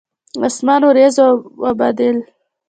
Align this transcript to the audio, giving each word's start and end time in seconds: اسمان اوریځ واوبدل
اسمان 0.47 0.81
اوریځ 0.87 1.15
واوبدل 1.61 2.17